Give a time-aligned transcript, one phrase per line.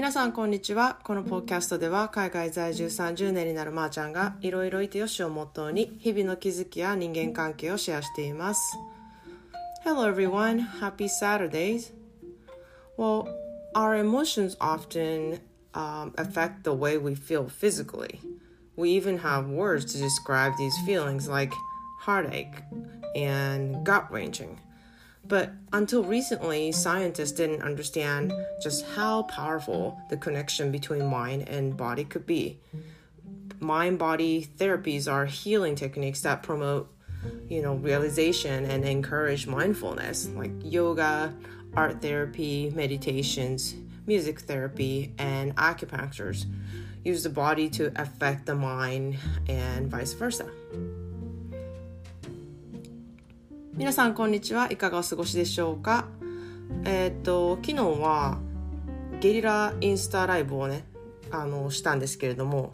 [0.00, 8.60] 皆さんこんにちはこのポッキャストでは海外在住30年になるまーちゃんがいろいろいてよしをモットーに日々の気づきや人間関係をシェアしています
[9.84, 11.92] Hello everyone, happy Saturdays
[12.96, 13.28] Well,
[13.74, 15.40] our emotions often
[15.74, 18.20] um, affect the way we feel physically
[18.76, 21.52] We even have words to describe these feelings like
[22.00, 22.62] heartache
[23.14, 24.58] and gut wrenching
[25.23, 32.03] But until recently, scientists didn't understand just how powerful the connection between mind and body
[32.03, 32.59] could be.
[33.59, 36.91] Mind body therapies are healing techniques that promote,
[37.47, 41.33] you know, realization and encourage mindfulness, like yoga,
[41.75, 43.75] art therapy, meditations,
[44.07, 46.45] music therapy, and acupunctures.
[47.03, 49.17] Use the body to affect the mind
[49.47, 50.49] and vice versa.
[53.81, 54.71] 皆さんこんにちは。
[54.71, 56.05] いかがお過ごしでしょうか？
[56.85, 58.37] えー、っと昨日は
[59.19, 60.85] ゲリラインスタライブをね
[61.31, 62.73] あのしたんですけれども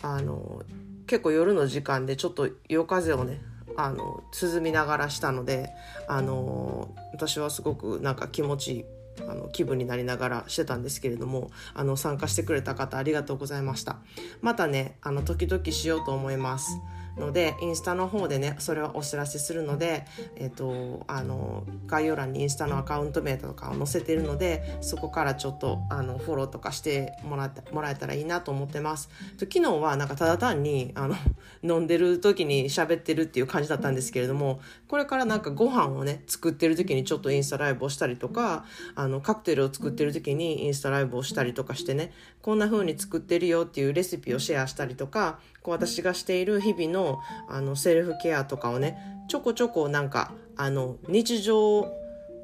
[0.00, 0.62] あの
[1.06, 3.42] 結構夜の時間でちょっと夜風をね
[3.76, 5.68] あの涼みながらしたので
[6.08, 8.84] あの私はすごくなんか気持ちいい
[9.28, 13.98] あの気分になりながらしてたんですけれどもあの参加してくれた方ありがとうございました。
[14.40, 16.78] またねあの時々しようと思います。
[17.16, 20.04] のでインスタの方でねそれはお知らせするので、
[20.36, 29.08] えーと、あの概要欄にインスタのアカウント名とかを載せてるのでそこからちょっとあのフォローとかしてもらもらえたらいいなと思ってます。
[29.38, 31.14] と昨日はなんかただ単にあの
[31.62, 47.05] 飲んでる時に喋ってるっていう感じだったんですけれどもこれからなんかご飯をね作ってる時にちょっとインスタライブをしたりとかあのカクテルを作ってる時にインスタライブをしたりとかしてねこんな風に作ってるよっていうレシピをシェアしたりとかこう私がしている日々の
[47.48, 51.86] あのセルフケアとかをねちょこちょこなんかあの日常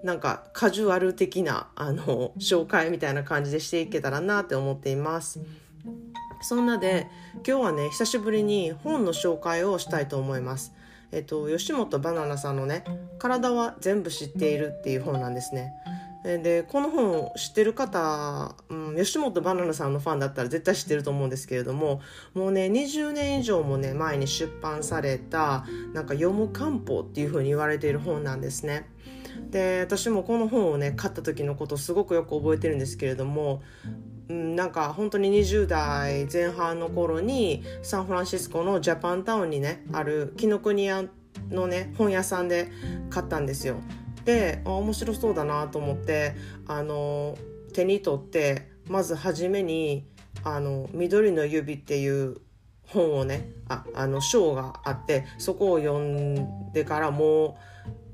[0.02, 5.40] なんかカジュアル的なあの紹介みたいな感じでしていけたらなって思っています。
[6.42, 7.06] そんなで
[7.46, 10.72] 今日はね久しぶりに本の紹介をしたいと思います。
[11.12, 12.84] えっと吉本バナナさんのね
[13.18, 15.72] 「体は全部知っている」っていう本なんですね。
[16.22, 22.00] でこの本を知ってる方、うん、吉本バナナさんのファンだったら絶対知ってると思うんですけれども
[22.34, 28.88] もうね20年以上もね前に出版されたなんか読む漢方っていう風に言われている本なんですね。
[29.50, 33.62] で私もこの本をね買った時のことすごくよく覚えてるんですけれども、
[34.28, 41.04] うん、なんか本当に20代前半の頃にサンフランシスコのジャパンタウンにねある紀ノ国屋
[41.50, 42.70] のね本屋さんで
[43.10, 43.76] 買ったんですよ。
[44.24, 46.34] であ面白そうだなと思って
[46.66, 47.36] あの
[47.72, 50.04] 手に取ってまず初めに
[50.44, 52.36] 「あの緑の指」っていう
[52.86, 57.54] 本をねああの章があってそこを読んでからもう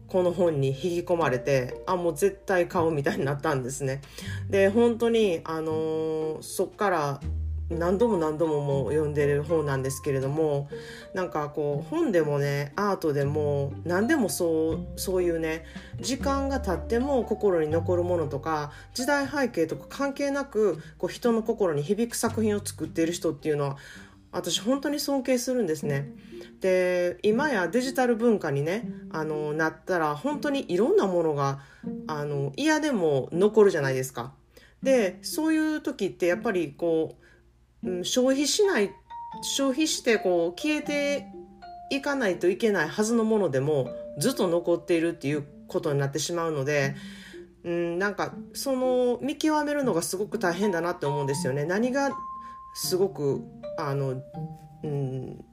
[0.08, 4.00] この本に引き込まれてあもう絶対買うみたいになったんですね。
[4.48, 7.20] で本当にあのそっから
[7.70, 10.68] 何度も何度ももう読んでる本なんですけれども
[11.14, 15.64] なんかこう本でもねアートでも何でもそうそういうね
[16.00, 23.76] 時間が経っても心に残るものとか時代背景とか関係なくこう人の心に響く作品を作っている人っていうのは
[24.30, 26.10] 私本当に尊敬するんですね。
[26.60, 31.60] で今やデジタル文化にねあのなったら本当にいろんなものが
[32.06, 34.32] あの嫌でも残るじゃないですか。
[34.82, 37.27] でそういう時ってやっぱりこう
[37.84, 38.90] うん、消費しない
[39.42, 41.26] 消費してこう消えて
[41.90, 46.96] いかないといけないはずのものでもずっと残っているっていうことになってしまうので、
[47.64, 51.64] うん、なんかその見極めるのがすごく大変だなって思うんですよね。
[51.64, 52.10] 何が
[52.74, 53.42] すごく
[53.78, 54.22] あの、
[54.82, 55.44] うん、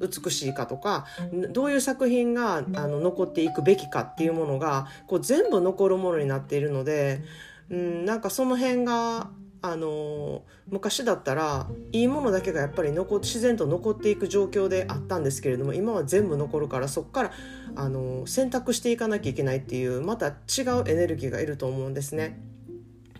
[0.00, 1.06] 美しいかとか
[1.50, 7.22] どういう作品があの残っていくべきかっていうものがこう全部残るものになっているので、
[7.70, 9.30] うん、なんかその辺が
[9.64, 17.32] あの昔だったらいいものだけがやっぱり残自然と残っていく状況であったんですけれども今は全部残るからそこから
[17.76, 22.40] あの選択していかなきゃいけないっていうまた違うエネルギーがいると思うんですね。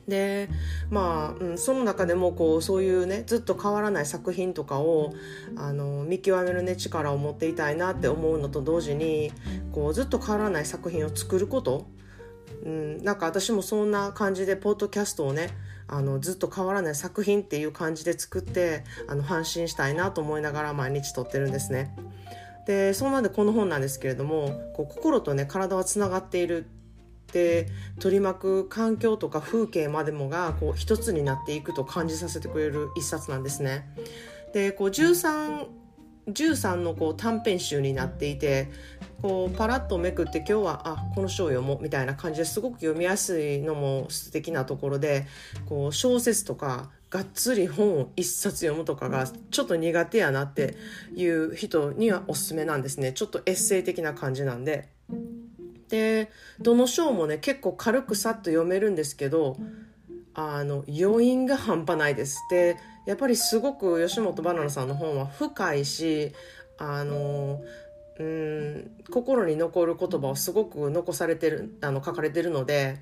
[0.09, 0.49] で
[0.91, 5.15] まあ、うん、その中でもこうそういうねずっと変わらない作品とかを
[5.56, 9.33] あの見極めるね力を持っていたいなって思うのと同時に
[9.71, 11.87] こうずっと変わらない作品を作ること、
[12.65, 15.50] うん、なんか私もそんな感じでポッドキャストをね
[15.93, 21.94] あのずっと変わらない作品っていう感じで作ってあの配信したいなと思いながら毎日撮ってるんですね。
[22.67, 26.67] でそんなんでこの本なんですけれどもこう心とね体はつながっている
[27.33, 27.69] で
[27.99, 33.88] 取り巻く環境とか風景までもがこう一つになっていくと感じさせてくれる一冊なんですね。
[34.55, 35.67] でこう13
[36.29, 38.71] 13のこう短編集になっていて
[39.23, 45.27] こうパラッとめくって今日はあこの章読もうみたいな感じですごく読みやすいのも素敵なところで
[45.67, 50.77] こう小説とかがっつり本を一冊読むとかがちょっと苦手やなって
[51.15, 54.89] いう人にはおすすめなんですねちょっとエッセイ的な感じなんで。
[55.89, 59.59] でどの章もね結構軽くさっと読めるんですけど
[60.33, 62.39] あの余韻が半端ないです。
[62.51, 62.77] で
[63.07, 66.33] やっぱりすごく吉本ばなナさんの本は深いし
[66.79, 67.61] あの
[68.19, 72.99] うん心に残る言葉をすごく残されてるあの書かれてるので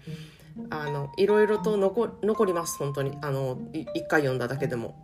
[0.71, 4.95] あのいろいろと残残ります本当にあの一回読んだだけでも。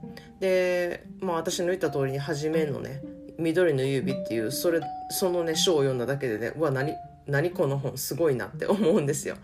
[0.41, 3.03] でまあ私の言った通りに初めのね
[3.39, 4.81] 「緑の指」っていうそれ
[5.11, 6.95] そのね章を読んだだけでねうわ何
[7.27, 9.37] 何この本すごいなって思うんですよ。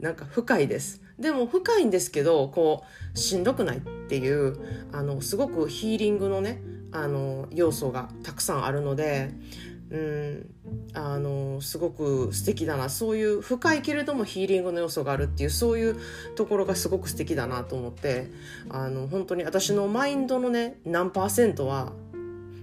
[0.00, 1.02] なんか深いです。
[1.18, 2.84] でも深いんですけどこ
[3.14, 4.56] うしんどくないっていう
[4.92, 6.60] あのすごくヒーリングのね
[6.92, 9.30] あの要素がたくさんあるので
[9.90, 10.50] うん
[10.92, 15.96] あのすごく素敵だなそういう深いけれどもヒーリングの要素があるっていうそういう
[16.34, 18.30] ところがすごく素敵だなと思って
[18.68, 21.92] あの本当に私のマインドのね何パーセントは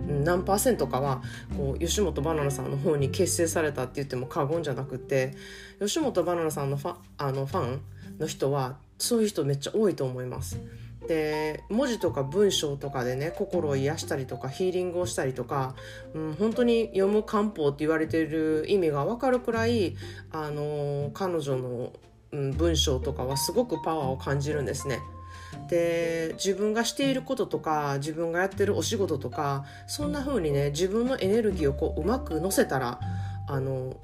[0.07, 1.23] 何パーセントかは
[1.57, 5.35] こう吉本ばなナさんの方に結成されたって言っても過言じゃなくて
[5.79, 7.81] 吉本ばなナさんのファあのファン
[8.19, 10.59] の人はそういう人めっちゃ多いと思います。
[11.07, 15.75] で文字とか文章とかでね心を癒したりとかヒーリングをしたりとか、
[16.13, 19.95] うん、本当に読む漢方って言われてる意味が分かるくらい
[20.31, 21.93] あの彼女の、
[22.31, 24.99] うん、文章とかはすごくパワーを感じるんですね。
[25.69, 32.99] で自分がしていることとか自分がやってるお仕事とかそんな風にね自分のエネルギーをこううまく乗せたら
[33.47, 33.95] あの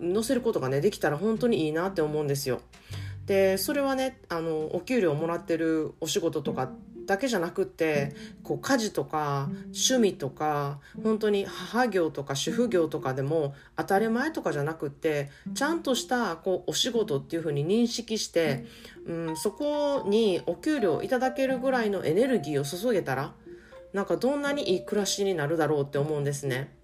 [0.00, 2.60] 乗せることがねできたら本当にいいなって思うんですよ。
[3.28, 6.70] でそれはねあのお給料をもらってるお仕事とか
[7.04, 18.66] だけじゃなくってこう家事とか趣味とか本当に母業とか主婦業とかでも当たり前とかじゃなくってちゃんとしたこうお仕事っていうふうに認識して、
[19.06, 23.32] うん、そこにお給料いただけるぐらいのエネルギーを注げたら
[23.92, 26.74] なんかどんなにいい暮らしになるだろうって思うんですね。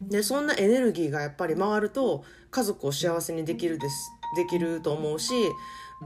[0.00, 5.34] でそんなエネルギーがやっぱり回ると家族を幸せにできるですできると思うし、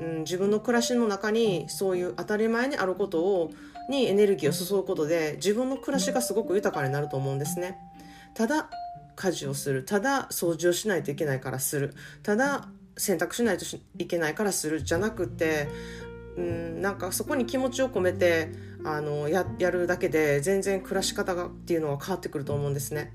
[0.00, 3.50] うん、自分の暮らしの中にそういう当たり前にあることを
[3.88, 7.78] にエネルギーを注ぐことで自分の暮らしがすごく豊かになると思うんですね。
[8.34, 8.68] ただ
[9.14, 12.68] 家事をするただ掃除をしないといけないからするただ
[12.98, 13.64] 洗濯しないと
[13.98, 15.68] いけないからするじゃなくて、
[16.36, 18.52] うん、なんかそこに気持ちを込めて
[18.84, 23.12] あのややるだけで全然暮らし方がっていうのは変わってくると思うんですね。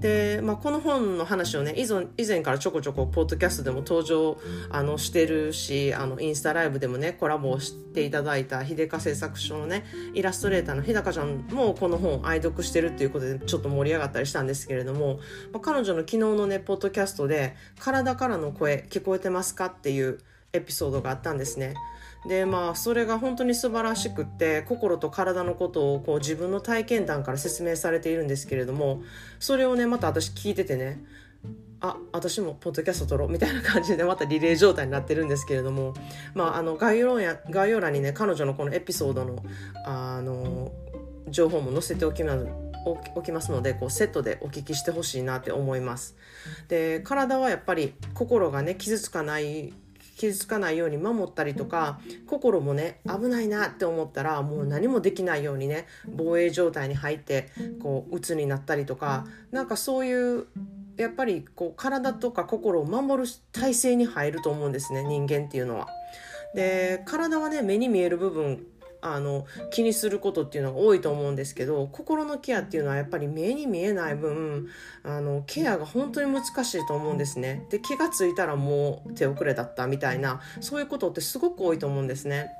[0.00, 4.38] で、まあ、この本の話をね以前以前からちょこちょこポッドキャストでも登場
[4.70, 9.84] あのしてるしあのインスタライブでもねコラボをしていただいた秀香製作所のね
[10.14, 15.20] イラストレーターの日高ちゃんもこの本を愛読してるっていうことでちょっと盛り上がったりしたんですけれども、
[15.52, 20.18] まあ、彼女の昨日のねポッドキャストで「体からの声聞こえてますか?」っていう
[20.52, 21.74] エピソードがあったんですね。
[22.28, 29.02] でまあそれが本当に素晴らしくって心と体のことをこう自分の体験談から説明されているんですけれども
[29.38, 31.04] それをねまた私聞いててね
[31.80, 35.94] あ私もポッドキャスト撮ろうみたいな感じでまたリレー状態になってるんですけれども、
[36.34, 39.42] まあ、あの概要欄概要欄にね彼女のこのエピソードの
[39.84, 40.72] あの
[41.28, 42.46] 情報も載せておきます
[43.16, 46.14] おきますのでこうセットでお聞きしてほしいなって思います。
[46.68, 49.72] で体はやっぱり心がね傷つかない
[50.16, 57.50] 傷つかないように守ったりとか心もね危ないなって思ったらもう何もできないようにね防衛状態に入って
[57.80, 60.46] こう鬱になったりとかなんかそういう
[60.96, 65.88] やっぱりこう体とか心を守る体制に入ると思うんですね人間っていうのは。
[66.54, 68.66] で体はね目に見える部分
[69.14, 74.68] あの気にすることっていうのが多いと思うんですけど心のケアっていうのはやっぱり目に見えない分
[75.04, 77.66] あのケアが本当に難しいと思うんですね。
[77.70, 82.50] で気が付いたらもう手遅れだったみたいなそういうことってすごく多いと思うんですね。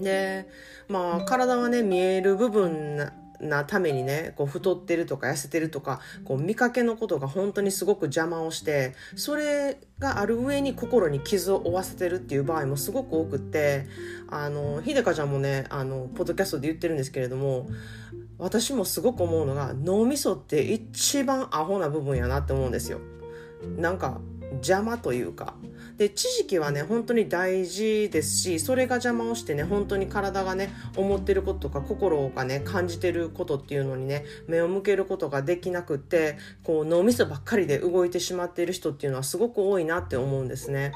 [0.00, 0.46] で
[0.88, 13.86] まあ体はね見える部分なためにねこう太ってるとか痩せてるとかこう見かけのことが本当にすごく邪魔をしてそれがある上に心に傷を負わせてるっていう場合もすごく多くって
[14.28, 17.68] あの秀香ちゃんもねあのポッドキャストで言ってるんですけれども
[18.38, 22.98] 私もすごく思うのが脳みそって一番アホな部分やなって思うんですよ。
[23.76, 24.20] なんか
[24.54, 25.54] 邪魔というか
[25.98, 40.92] で知識はね本当に大事ですしそれが邪魔をしてね本当に体がね思ってることとか心がね感じてることっていうのにね目を向けることができなくってこう脳みそばっかりで動いてしまっている人っていうのはすごく多いなって思うんですね。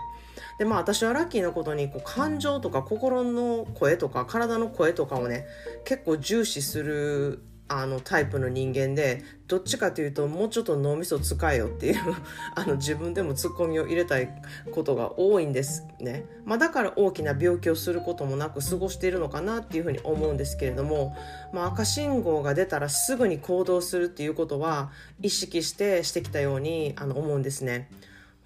[0.59, 5.47] でまあ私はラッキーなことにこう感情とか心の声とか体の声とかをね
[5.85, 11.97] 結構重視するあのタイプの人間でどっちかというともうちょっと脳みそ使えよっていう
[12.55, 14.29] あの自分でもツッコミを入れたい
[14.73, 21.17] ことが多いんですね、まあ、だから大きな病気をすることもなく過ごしているのかなっていうふうに思うんですけれども、
[21.53, 27.89] まあ、赤信号が出たらすぐに行動するっていうことは意識してしてきたようにあの思うんですね。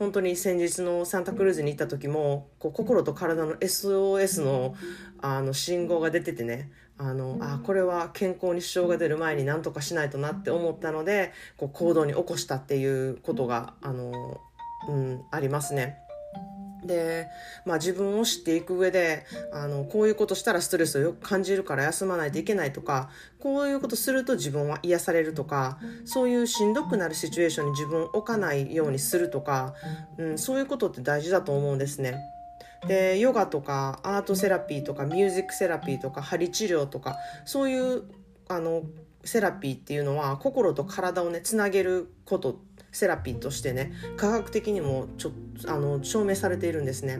[0.00, 4.74] 本当に先日のサンタクルーズに行った時もこう心と体の SOS の
[5.20, 14.40] あの信号が出ててねあのあこれは健康に支障が出る前に何とかしないとなって思ったのでこう行動に起こしたっていうことがあの、
[14.88, 15.98] うん、ありますね。
[16.84, 17.28] で、
[17.64, 29.74] まあ、自分を知っていく上であのこういうことしたらストレスをよく感じるから休まないといけないとかこういうことすると自分は癒されるとかそういうしんどくなるシチュエーションに自分を置かないようにするとか、
[30.18, 32.18] うん、そういうことって大事だと思うんですね。
[32.86, 38.04] でヨガとかアートセラピーとかミュージックセラピーとか針治療とかそういう
[38.48, 38.84] あの
[39.24, 42.58] セラピーっていうのは心と体をねつなげること
[42.92, 45.32] セラピーとしてね科学的にもちょ
[45.66, 47.18] あの証明されているんですね。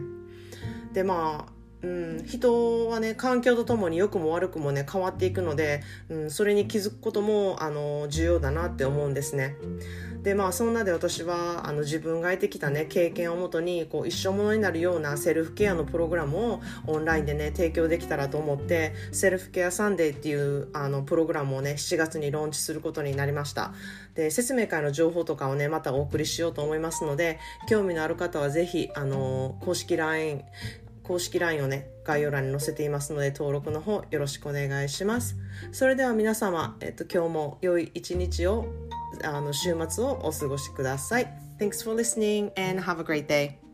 [0.92, 9.56] でまあうん、人はね環境とともに良くも悪くもね変わっていくので、うん、それに気づくこともあの重要だなって思うんですね。
[10.22, 23.72] でまあそんなで私はあの自分が得てきたね経験をもとにこう一生ものになるようなセルフケアのプログラムをオンラインでね提供できたらと思ってセルフケアサンデーっていうあのプログラムをね7月にローンチすることになりました
[24.14, 30.42] で説明会の情報とかをねまたお送りしようと思いますので興味のある方はぜひあの公式 LINE
[31.10, 35.36] 公式 LINE をね、概要欄に載せていますので、登録の方よろしくお願いします。
[35.72, 38.66] それでは皆様、えっと、今日も良い一日を、
[39.24, 41.26] あの、週末をお過ごしください。
[41.58, 43.69] Thanks for listening and have a great day.